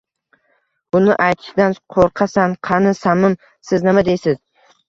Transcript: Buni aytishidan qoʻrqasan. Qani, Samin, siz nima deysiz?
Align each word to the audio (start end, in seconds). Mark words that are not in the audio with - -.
Buni 0.95 1.17
aytishidan 1.25 1.77
qoʻrqasan. 1.97 2.57
Qani, 2.71 2.97
Samin, 3.03 3.39
siz 3.71 3.87
nima 3.91 4.09
deysiz? 4.09 4.43